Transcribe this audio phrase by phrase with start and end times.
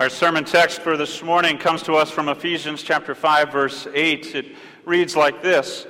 [0.00, 4.34] Our sermon text for this morning comes to us from Ephesians chapter 5 verse 8.
[4.34, 4.46] It
[4.86, 5.86] reads like this: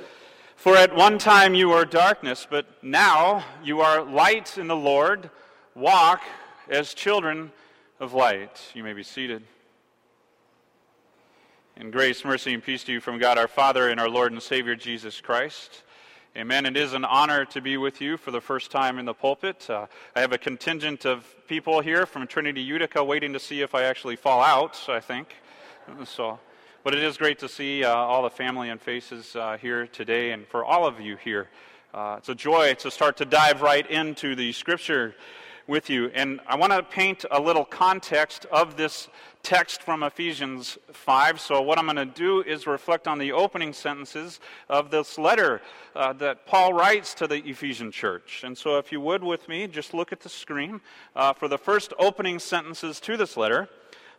[0.57, 5.29] For at one time you were darkness, but now you are light in the Lord.
[5.75, 6.21] Walk
[6.69, 7.53] as children
[8.01, 8.59] of light.
[8.73, 9.43] You may be seated.
[11.77, 14.43] In grace, mercy, and peace to you from God our Father and our Lord and
[14.43, 15.83] Savior Jesus Christ.
[16.37, 16.65] Amen.
[16.65, 19.69] It is an honor to be with you for the first time in the pulpit.
[19.69, 23.75] Uh, I have a contingent of people here from Trinity Utica waiting to see if
[23.75, 25.35] I actually fall out, I think.
[26.05, 26.39] So,
[26.85, 30.31] but it is great to see uh, all the family and faces uh, here today,
[30.31, 31.49] and for all of you here.
[31.93, 35.15] Uh, it's a joy to start to dive right into the scripture
[35.71, 36.11] with you.
[36.13, 39.07] And I want to paint a little context of this
[39.41, 41.39] text from Ephesians 5.
[41.39, 45.61] So, what I'm going to do is reflect on the opening sentences of this letter
[45.95, 48.43] uh, that Paul writes to the Ephesian church.
[48.43, 50.81] And so, if you would with me, just look at the screen
[51.15, 53.69] uh, for the first opening sentences to this letter.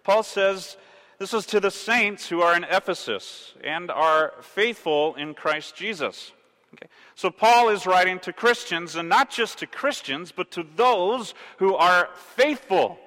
[0.05, 0.79] Paul says,
[1.19, 6.33] This is to the saints who are in Ephesus and are faithful in Christ Jesus.
[6.75, 6.87] Okay.
[7.15, 11.75] So Paul is writing to Christians, and not just to Christians, but to those who
[11.75, 12.99] are faithful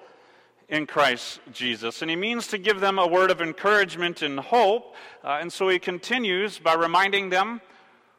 [0.69, 2.01] in Christ Jesus.
[2.01, 4.95] And he means to give them a word of encouragement and hope.
[5.23, 7.61] Uh, and so he continues by reminding them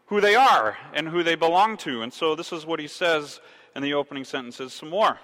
[0.06, 2.02] who they are and who they belong to.
[2.02, 3.40] And so this is what he says
[3.74, 5.18] in the opening sentences some more.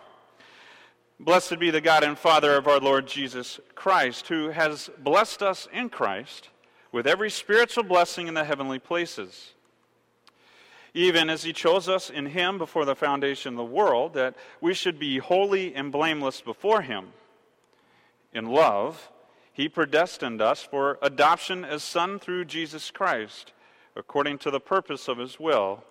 [1.21, 5.69] Blessed be the God and Father of our Lord Jesus Christ, who has blessed us
[5.73, 6.49] in Christ
[6.91, 9.55] with every spiritual blessing in the heavenly places
[10.95, 14.75] even as he chose us in him before the foundation of the world, that we
[14.75, 17.13] should be holy and blameless before him.
[18.33, 19.11] In love,
[19.53, 23.53] he predestined us for adoption as son through Jesus Christ,
[23.97, 25.85] according to the purpose of his will,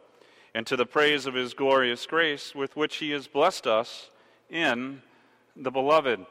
[0.53, 4.09] and to the praise of his glorious grace with which he has blessed us
[4.49, 5.01] in
[5.55, 6.25] the beloved.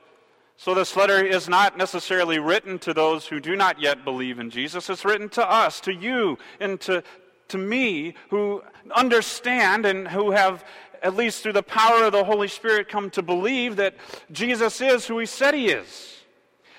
[0.56, 4.50] So, this letter is not necessarily written to those who do not yet believe in
[4.50, 4.90] Jesus.
[4.90, 7.02] It's written to us, to you, and to,
[7.50, 8.62] to me who
[8.94, 10.64] understand and who have,
[11.02, 13.94] at least through the power of the Holy Spirit, come to believe that
[14.32, 16.16] Jesus is who he said he is.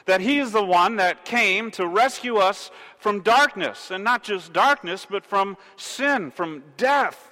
[0.06, 4.52] That he is the one that came to rescue us from darkness, and not just
[4.52, 7.32] darkness, but from sin, from death,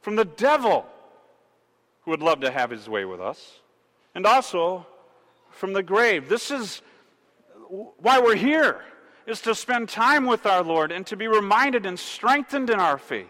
[0.00, 0.86] from the devil,
[2.02, 3.60] who would love to have his way with us,
[4.14, 4.86] and also
[5.50, 6.28] from the grave.
[6.28, 6.82] This is
[7.68, 8.82] why we're here
[9.26, 12.98] is to spend time with our Lord and to be reminded and strengthened in our
[12.98, 13.28] faith.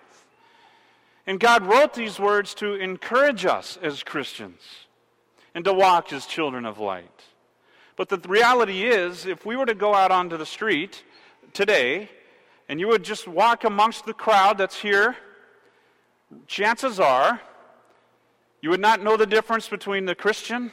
[1.26, 4.60] And God wrote these words to encourage us as Christians
[5.54, 7.22] and to walk as children of light.
[7.96, 11.04] But the reality is, if we were to go out onto the street
[11.52, 12.08] today
[12.68, 15.16] and you would just walk amongst the crowd that's here,
[16.46, 17.40] chances are
[18.62, 20.70] you would not know the difference between the Christian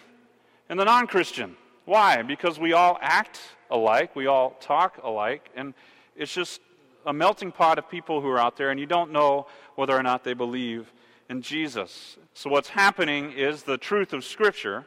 [0.70, 1.58] and the non Christian.
[1.90, 2.22] Why?
[2.22, 3.40] Because we all act
[3.72, 5.74] alike, we all talk alike, and
[6.16, 6.62] it's just
[7.04, 10.04] a melting pot of people who are out there, and you don't know whether or
[10.04, 10.94] not they believe
[11.32, 12.18] in Jesus.
[12.36, 14.86] So, what's happening is the truth of Scripture,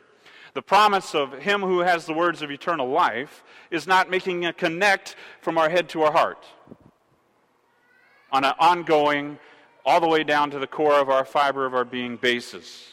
[0.55, 3.43] the promise of Him who has the words of eternal life,
[3.73, 6.47] is not making a connect from our head to our heart
[8.31, 9.41] on an ongoing,
[9.85, 12.93] all the way down to the core of our fiber of our being basis.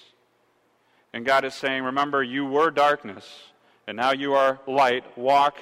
[1.13, 3.49] And God is saying, Remember, you were darkness,
[3.89, 5.03] and now you are light.
[5.17, 5.57] Walk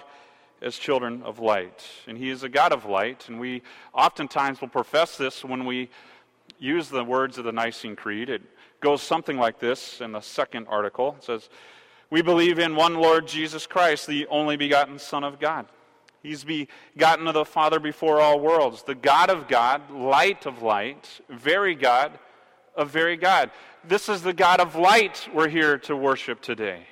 [0.61, 1.85] as children of light.
[2.07, 3.61] And He is a God of light, and we
[3.93, 5.89] oftentimes will profess this when we
[6.59, 8.29] use the words of the Nicene Creed.
[8.29, 8.41] It
[8.81, 11.15] goes something like this in the second article.
[11.17, 11.49] It says,
[12.09, 15.65] We believe in one Lord Jesus Christ, the only begotten Son of God.
[16.21, 21.21] He's begotten of the Father before all worlds, the God of God, light of light,
[21.29, 22.19] very God
[22.75, 23.51] of very God.
[23.85, 26.87] This is the God of light we're here to worship today.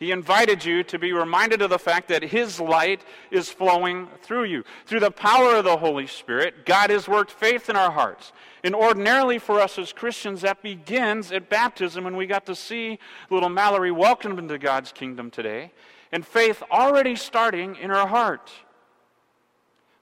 [0.00, 4.44] He invited you to be reminded of the fact that His light is flowing through
[4.44, 4.64] you.
[4.86, 8.32] Through the power of the Holy Spirit, God has worked faith in our hearts.
[8.64, 12.98] And ordinarily for us as Christians, that begins at baptism, and we got to see
[13.28, 15.70] little Mallory welcomed into God's kingdom today,
[16.10, 18.50] and faith already starting in her heart.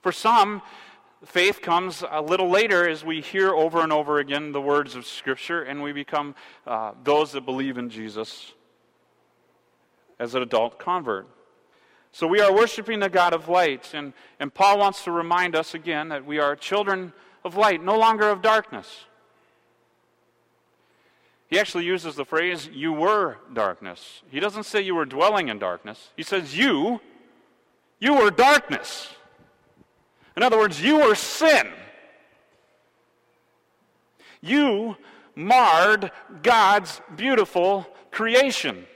[0.00, 0.62] For some,
[1.24, 5.06] faith comes a little later as we hear over and over again the words of
[5.06, 6.36] Scripture, and we become
[6.68, 8.54] uh, those that believe in Jesus
[10.18, 11.28] as an adult convert.
[12.12, 15.74] So we are worshiping the God of light, and, and Paul wants to remind us
[15.74, 17.12] again that we are children
[17.44, 19.04] of light, no longer of darkness.
[21.48, 24.22] He actually uses the phrase, you were darkness.
[24.30, 26.10] He doesn't say you were dwelling in darkness.
[26.16, 27.00] He says, you,
[28.00, 29.08] you were darkness.
[30.36, 31.68] In other words, you were sin.
[34.40, 34.96] You
[35.34, 36.10] marred
[36.42, 38.86] God's beautiful creation.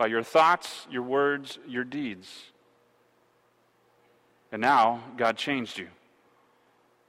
[0.00, 2.26] By your thoughts, your words, your deeds.
[4.50, 5.88] And now God changed you.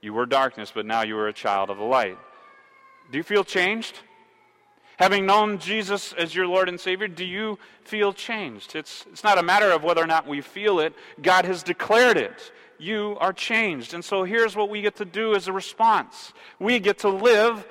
[0.02, 2.18] You were darkness, but now you are a child of the light.
[3.10, 3.98] Do you feel changed?
[4.98, 8.76] Having known Jesus as your Lord and Savior, do you feel changed?
[8.76, 10.92] It's, it's not a matter of whether or not we feel it,
[11.22, 12.52] God has declared it.
[12.78, 13.94] You are changed.
[13.94, 17.66] And so here's what we get to do as a response we get to live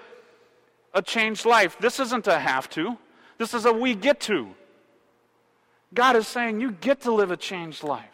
[0.96, 1.78] a changed life.
[1.80, 2.98] This isn't a have to,
[3.38, 4.56] this is a we get to.
[5.94, 8.06] God is saying you get to live a changed life.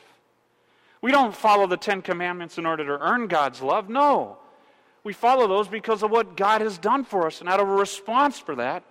[1.01, 3.89] We don't follow the Ten Commandments in order to earn God's love.
[3.89, 4.37] No.
[5.03, 7.39] We follow those because of what God has done for us.
[7.39, 8.83] And out of a response for that,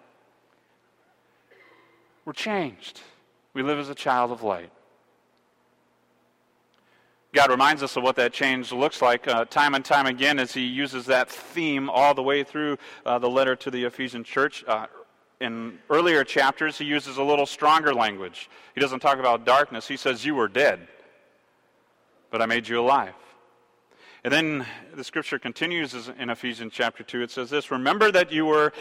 [2.25, 3.01] we're changed.
[3.55, 4.71] We live as a child of light.
[7.33, 10.55] God reminds us of what that change looks like uh, time and time again as
[10.55, 14.65] he uses that theme all the way through uh, the letter to the Ephesian church.
[14.67, 14.87] Uh,
[15.41, 18.49] in earlier chapters, he uses a little stronger language.
[18.75, 20.87] He doesn't talk about darkness, he says, You were dead,
[22.31, 23.15] but I made you alive.
[24.25, 27.23] And then the scripture continues in Ephesians chapter 2.
[27.23, 28.73] It says this Remember that you were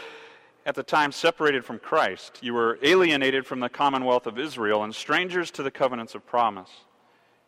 [0.64, 4.92] at the time separated from Christ, you were alienated from the commonwealth of Israel and
[4.92, 6.70] strangers to the covenants of promise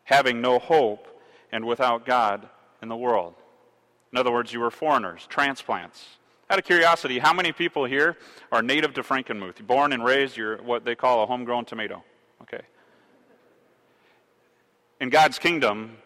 [0.09, 1.07] having no hope
[1.53, 2.49] and without God
[2.81, 3.35] in the world.
[4.11, 6.18] In other words, you were foreigners, transplants.
[6.51, 8.17] Out of curiosity, how many people here
[8.51, 9.67] are native to Frankenmuth?
[9.67, 12.03] Born and raised, you're what they call a homegrown tomato.
[12.43, 12.63] Okay.
[15.01, 15.99] In God's kingdom,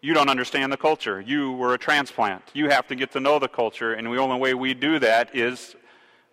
[0.00, 1.20] you don't understand the culture.
[1.20, 2.42] You were a transplant.
[2.54, 5.34] You have to get to know the culture, and the only way we do that
[5.34, 5.76] is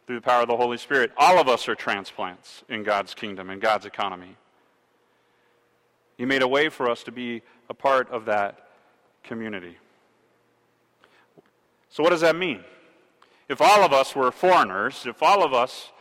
[0.08, 1.12] through the power of the Holy Spirit.
[1.16, 4.36] All of us are transplants in God's kingdom, in God's economy.
[6.18, 8.70] He made a way for us to be a part of that
[9.24, 9.78] community.
[11.92, 12.64] So, what does that mean?
[13.50, 15.92] If all of us were foreigners, if all of us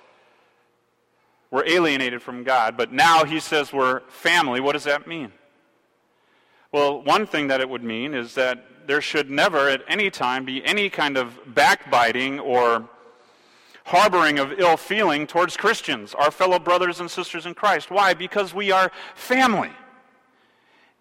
[1.51, 5.33] were alienated from God, but now he says we're family, what does that mean?
[6.71, 10.45] Well, one thing that it would mean is that there should never at any time
[10.45, 12.89] be any kind of backbiting or
[13.87, 17.91] harboring of ill feeling towards Christians, our fellow brothers and sisters in Christ.
[17.91, 18.15] Why?
[18.15, 19.73] Because we are family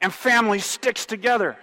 [0.02, 1.58] and family sticks together.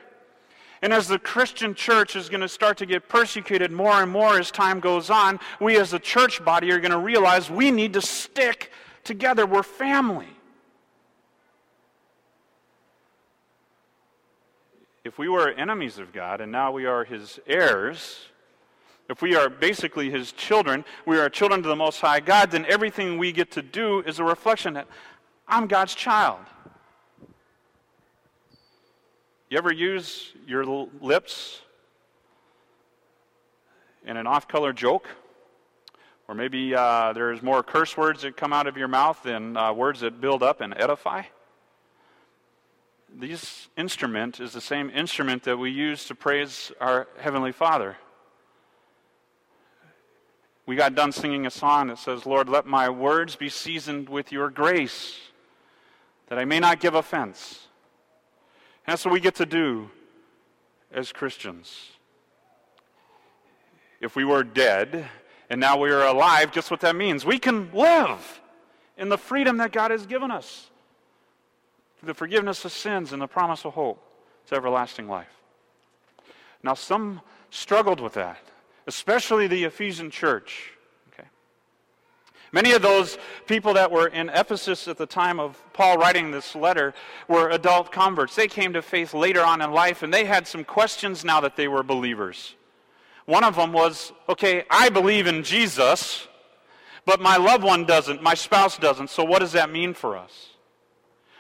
[0.83, 4.39] And as the Christian church is going to start to get persecuted more and more
[4.39, 7.95] as time goes on, we as a church body are going to realize we need
[7.95, 8.71] to stick
[9.03, 9.47] together.
[9.47, 10.29] We're family.
[15.05, 18.27] If we were enemies of God and now we are his heirs,
[19.09, 22.67] if we are basically his children, we are children to the Most High God, then
[22.69, 24.89] everything we get to do is a reflection that
[25.47, 26.41] I'm God's child.
[29.49, 31.61] You ever use your lips
[34.05, 35.07] in an off color joke?
[36.27, 39.73] Or maybe uh, there's more curse words that come out of your mouth than uh,
[39.73, 41.23] words that build up and edify?
[43.15, 47.97] This instrument is the same instrument that we use to praise our Heavenly Father.
[50.67, 54.33] We got done singing a song that says, Lord, let my words be seasoned with
[54.33, 55.17] your grace,
[56.27, 57.69] that I may not give offense.
[58.87, 59.91] That's what we get to do
[60.93, 61.91] as Christians.
[64.01, 65.09] If we were dead
[65.51, 67.25] and now we are alive, guess what that means?
[67.25, 68.41] We can live
[68.97, 70.71] in the freedom that God has given us
[72.03, 74.03] the forgiveness of sins and the promise of hope
[74.47, 75.43] to everlasting life.
[76.63, 78.39] Now, some struggled with that,
[78.87, 80.73] especially the Ephesian church.
[82.57, 86.55] Many of those people that were in Ephesus at the time of Paul writing this
[86.55, 86.95] letter
[87.29, 88.35] were adult converts.
[88.35, 91.57] They came to faith later on in life, and they had some questions now that
[91.57, 92.55] they were believers.
[93.27, 96.29] One of them was okay, I believe in Jesus,
[97.05, 100.56] but my loved one doesn't, my spouse doesn't, so what does that mean for us?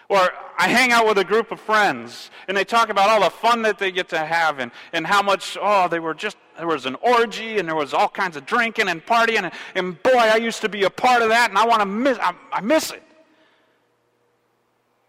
[0.08, 3.30] Or I hang out with a group of friends and they talk about all the
[3.30, 6.66] fun that they get to have and, and how much, oh, they were just, there
[6.66, 9.42] was an orgy and there was all kinds of drinking and partying.
[9.42, 11.86] And, and boy, I used to be a part of that and I want to
[11.86, 13.02] miss, I, I miss it.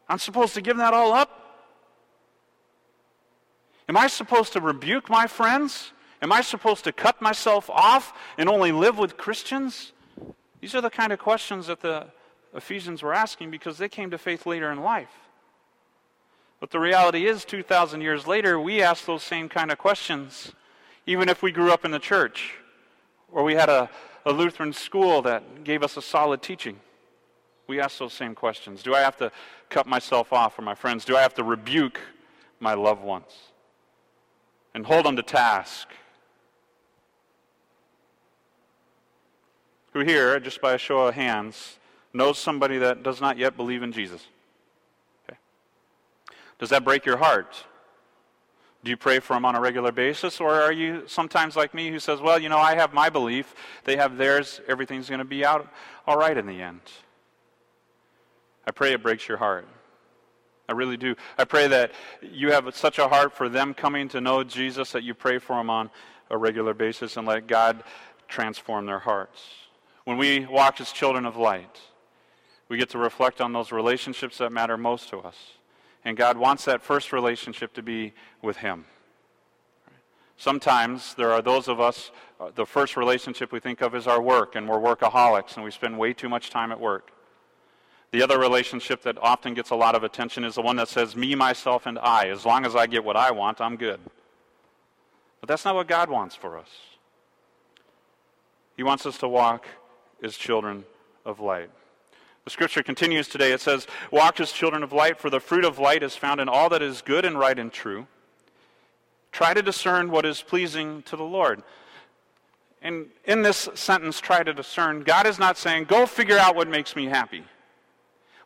[0.09, 1.37] I'm supposed to give that all up?
[3.89, 5.91] Am I supposed to rebuke my friends?
[6.21, 9.93] Am I supposed to cut myself off and only live with Christians?
[10.59, 12.07] These are the kind of questions that the
[12.57, 15.13] Ephesians were asking because they came to faith later in life.
[16.59, 20.53] But the reality is, 2,000 years later, we ask those same kind of questions,
[21.05, 22.55] even if we grew up in the church
[23.31, 23.89] or we had a,
[24.25, 26.79] a Lutheran school that gave us a solid teaching.
[27.67, 28.81] We ask those same questions.
[28.81, 29.31] Do I have to
[29.69, 31.05] cut myself off from my friends?
[31.05, 31.99] Do I have to rebuke
[32.59, 33.33] my loved ones
[34.73, 35.89] and hold them to task?
[39.93, 41.77] Who here, just by a show of hands,
[42.17, 44.25] knows somebody that does not yet believe in Jesus?
[45.27, 45.37] Okay.
[46.59, 47.65] Does that break your heart?
[48.83, 50.39] Do you pray for them on a regular basis?
[50.39, 53.55] Or are you sometimes like me who says, well, you know, I have my belief,
[53.83, 55.71] they have theirs, everything's going to be out
[56.05, 56.81] all right in the end?
[58.65, 59.67] I pray it breaks your heart.
[60.69, 61.15] I really do.
[61.37, 65.03] I pray that you have such a heart for them coming to know Jesus that
[65.03, 65.89] you pray for them on
[66.29, 67.83] a regular basis and let God
[68.27, 69.41] transform their hearts.
[70.03, 71.79] When we walk as children of light,
[72.69, 75.35] we get to reflect on those relationships that matter most to us.
[76.03, 78.85] And God wants that first relationship to be with Him.
[80.37, 84.21] Sometimes there are those of us, uh, the first relationship we think of is our
[84.21, 87.11] work, and we're workaholics, and we spend way too much time at work.
[88.11, 91.15] The other relationship that often gets a lot of attention is the one that says,
[91.15, 92.29] me, myself, and I.
[92.29, 93.99] As long as I get what I want, I'm good.
[95.41, 96.69] But that's not what God wants for us.
[98.77, 99.65] He wants us to walk
[100.23, 100.85] as children
[101.25, 101.69] of light.
[102.47, 103.51] The scripture continues today.
[103.51, 106.47] It says, Walk as children of light, for the fruit of light is found in
[106.47, 108.07] all that is good and right and true.
[109.33, 111.61] Try to discern what is pleasing to the Lord.
[112.81, 116.69] And in this sentence, try to discern, God is not saying, Go figure out what
[116.69, 117.43] makes me happy.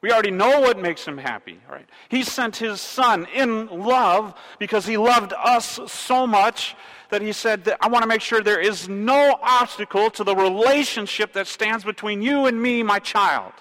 [0.01, 1.87] We already know what makes him happy, right?
[2.09, 6.75] He sent his son in love because he loved us so much
[7.11, 10.35] that he said that I want to make sure there is no obstacle to the
[10.35, 13.53] relationship that stands between you and me, my child.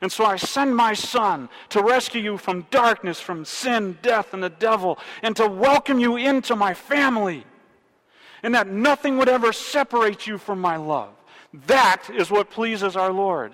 [0.00, 4.42] And so I send my son to rescue you from darkness, from sin, death, and
[4.42, 7.44] the devil, and to welcome you into my family.
[8.42, 11.10] And that nothing would ever separate you from my love.
[11.66, 13.52] That is what pleases our Lord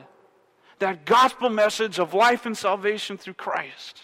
[0.80, 4.02] that gospel message of life and salvation through Christ.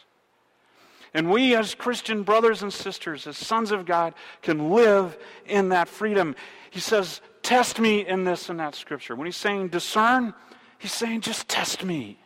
[1.12, 5.88] And we, as Christian brothers and sisters, as sons of God, can live in that
[5.88, 6.37] freedom.
[6.70, 9.16] He says, Test me in this and that scripture.
[9.16, 10.35] When he's saying discern,
[10.78, 12.18] he's saying, Just test me.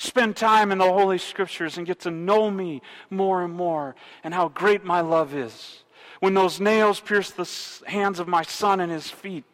[0.00, 2.80] Spend time in the Holy Scriptures and get to know me
[3.10, 5.84] more and more and how great my love is.
[6.20, 7.46] When those nails pierced the
[7.86, 9.44] hands of my son and his feet,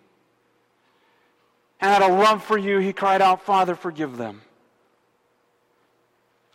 [1.81, 4.43] and out of love for you, he cried out, Father, forgive them.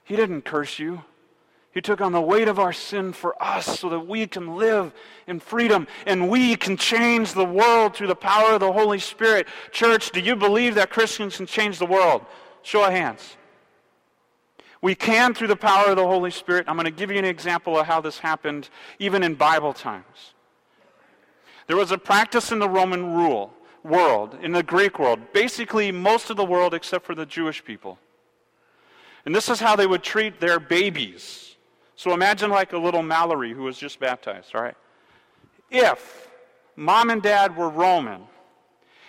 [0.06, 1.04] He didn't curse you.
[1.74, 4.94] He took on the weight of our sin for us so that we can live
[5.28, 9.48] in freedom and we can change the world through the power of the Holy Spirit.
[9.72, 12.26] Church, do you believe that Christians can change the world?
[12.62, 13.36] Show of hands.
[14.82, 16.66] We can through the power of the Holy Spirit.
[16.68, 20.34] I'm going to give you an example of how this happened even in Bible times.
[21.68, 26.30] There was a practice in the Roman rule world, in the Greek world, basically most
[26.30, 27.98] of the world except for the Jewish people.
[29.26, 31.56] And this is how they would treat their babies.
[31.96, 34.76] So imagine like a little Mallory who was just baptized, all right?
[35.70, 36.30] If
[36.76, 38.24] mom and dad were Roman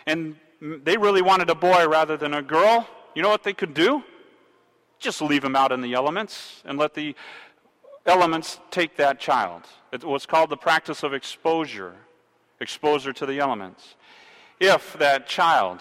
[0.06, 3.74] and they really wanted a boy rather than a girl, you know what they could
[3.74, 4.04] do?
[5.02, 7.14] Just leave him out in the elements and let the
[8.06, 9.64] elements take that child.
[9.92, 11.94] It was called the practice of exposure,
[12.61, 13.97] exposure to the elements
[14.62, 15.80] if that child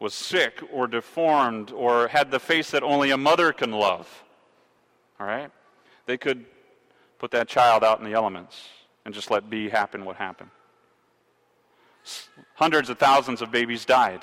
[0.00, 4.24] was sick or deformed or had the face that only a mother can love,
[5.20, 5.50] all right,
[6.06, 6.44] they could
[7.20, 8.68] put that child out in the elements
[9.04, 10.50] and just let be happen what happened.
[12.54, 14.22] Hundreds of thousands of babies died.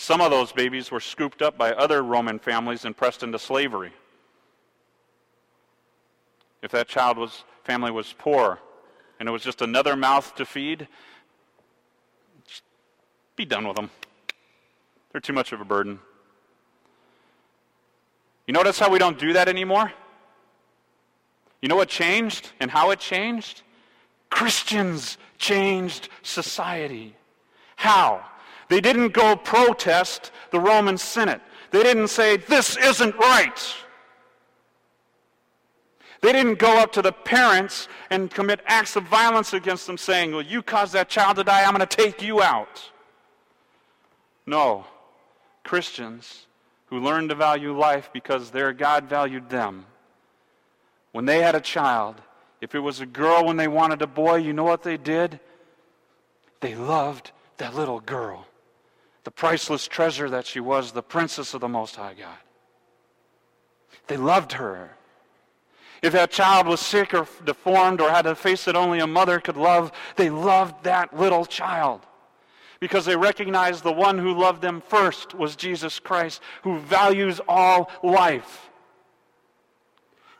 [0.00, 3.90] Some of those babies were scooped up by other Roman families and pressed into slavery.
[6.62, 8.60] If that child was family was poor
[9.18, 10.86] and it was just another mouth to feed,
[13.34, 13.90] be done with them.
[15.10, 15.98] They're too much of a burden.
[18.46, 19.92] You notice how we don't do that anymore?
[21.60, 23.62] You know what changed and how it changed?
[24.30, 27.16] Christians changed society.
[27.74, 28.24] How?
[28.68, 31.40] They didn't go protest the Roman Senate.
[31.70, 33.74] They didn't say, This isn't right.
[36.20, 40.32] They didn't go up to the parents and commit acts of violence against them, saying,
[40.32, 42.90] Well, you caused that child to die, I'm going to take you out.
[44.46, 44.86] No.
[45.64, 46.46] Christians
[46.86, 49.84] who learned to value life because their God valued them.
[51.12, 52.16] When they had a child,
[52.60, 55.38] if it was a girl when they wanted a boy, you know what they did?
[56.60, 58.46] They loved that little girl,
[59.28, 62.38] the priceless treasure that she was, the princess of the Most High God.
[64.06, 64.96] They loved her.
[66.00, 69.38] If that child was sick or deformed or had a face that only a mother
[69.38, 72.06] could love, they loved that little child
[72.80, 77.90] because they recognized the one who loved them first was Jesus Christ, who values all
[78.02, 78.70] life.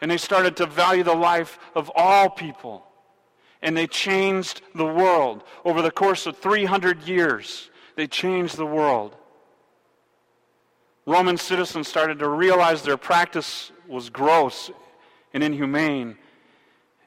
[0.00, 2.86] And they started to value the life of all people.
[3.60, 5.44] And they changed the world.
[5.62, 7.68] Over the course of 300 years,
[7.98, 9.16] they changed the world.
[11.04, 14.70] Roman citizens started to realize their practice was gross
[15.34, 16.16] and inhumane.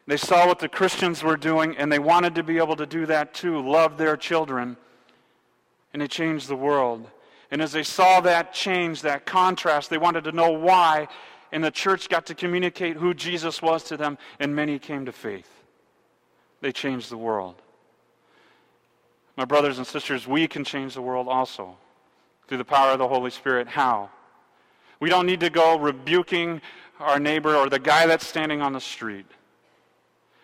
[0.06, 3.06] They saw what the Christians were doing, and they wanted to be able to do
[3.06, 4.76] that too love their children.
[5.94, 7.10] And it changed the world.
[7.52, 11.08] And as they saw that change, that contrast, they wanted to know why.
[11.54, 15.14] And the church got to communicate who Jesus was to them, and many came to
[15.14, 15.48] faith.
[16.60, 17.62] They changed the world.
[19.42, 21.76] My brothers and sisters, we can change the world also
[22.48, 23.68] through the power of the Holy Spirit.
[23.68, 24.12] How?
[25.00, 26.62] We don't need to go rebuking
[27.00, 29.26] our neighbor or the guy that's standing on the street.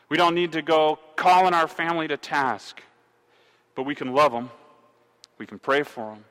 [0.10, 2.82] We don't need to go calling our family to task.
[3.76, 4.50] But we can love them.
[5.38, 6.26] We can pray for them.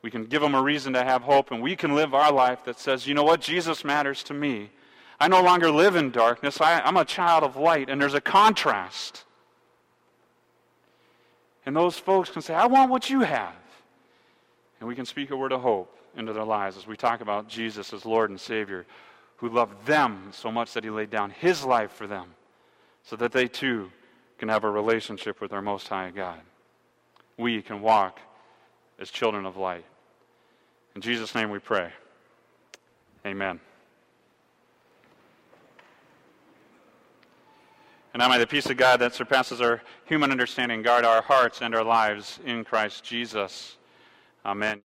[0.00, 1.50] We can give them a reason to have hope.
[1.50, 3.40] And we can live our life that says, you know what?
[3.40, 4.70] Jesus matters to me.
[5.18, 6.60] I no longer live in darkness.
[6.60, 7.90] I, I'm a child of light.
[7.90, 9.24] And there's a contrast.
[11.66, 13.54] And those folks can say, I want what you have.
[14.80, 17.48] And we can speak a word of hope into their lives as we talk about
[17.48, 18.86] Jesus as Lord and Savior,
[19.36, 22.34] who loved them so much that he laid down his life for them
[23.02, 23.90] so that they too
[24.38, 26.40] can have a relationship with our Most High God.
[27.36, 28.20] We can walk
[28.98, 29.84] as children of light.
[30.94, 31.90] In Jesus' name we pray.
[33.26, 33.58] Amen.
[38.14, 41.62] And now may the peace of God that surpasses our human understanding guard our hearts
[41.62, 43.76] and our lives in Christ Jesus.
[44.46, 44.82] Amen.